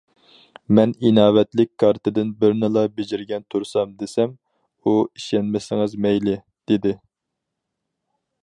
مەن: 0.77 0.93
ئىناۋەتلىك 1.09 1.69
كارتىدىن 1.83 2.31
بىرنىلا 2.39 2.83
بېجىرگەن 2.97 3.45
تۇرسام، 3.55 3.93
دېسەم، 4.01 4.33
ئۇ: 4.35 4.97
ئىشەنمىسىڭىز 5.03 5.97
مەيلى، 6.07 6.37
دېدى. 6.73 6.99